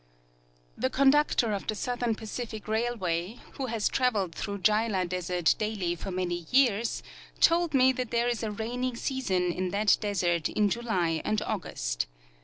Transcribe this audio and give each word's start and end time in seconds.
The 0.75 0.89
conductor 0.89 1.53
of 1.53 1.67
the 1.67 1.75
Southern 1.75 2.15
Pacific 2.15 2.65
railwa}^, 2.65 3.37
who 3.57 3.67
has 3.67 3.87
trav 3.87 4.13
eled 4.13 4.31
through 4.33 4.57
Gila 4.57 5.05
desert 5.05 5.53
dail}^ 5.59 5.95
for 5.95 6.09
many 6.09 6.47
years, 6.49 7.03
told 7.39 7.75
me 7.75 7.91
that 7.91 8.09
there 8.09 8.27
is 8.27 8.41
a 8.41 8.49
rainy 8.49 8.95
season 8.95 9.51
in 9.51 9.69
that 9.69 9.97
desert 10.01 10.49
in 10.49 10.69
July 10.71 11.21
and 11.23 11.43
August. 11.43 12.07